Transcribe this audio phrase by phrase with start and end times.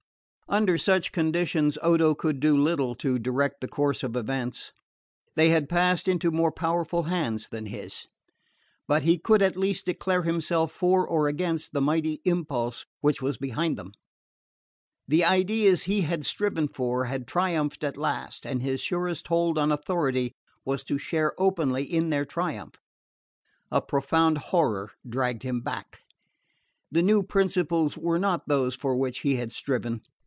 [0.49, 4.73] Under such conditions Odo could do little to direct the course of events.
[5.37, 8.07] They had passed into more powerful hands than his.
[8.85, 13.37] But he could at least declare himself for or against the mighty impulse which was
[13.37, 13.93] behind them.
[15.07, 19.71] The ideas he had striven for had triumphed at last, and his surest hold on
[19.71, 20.33] authority
[20.65, 22.75] was to share openly in their triumph.
[23.71, 26.01] A profound horror dragged him back.
[26.91, 30.01] The new principles were not those for which he had striven.